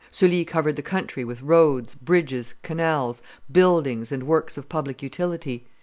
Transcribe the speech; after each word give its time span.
Sully 0.09 0.43
covered 0.45 0.77
the 0.77 0.81
country 0.81 1.23
with 1.23 1.43
roads, 1.43 1.93
bridges, 1.93 2.55
canals, 2.63 3.21
buildings, 3.51 4.11
and 4.11 4.23
works 4.23 4.57
of 4.57 4.67
public 4.67 5.03
utility. 5.03 5.67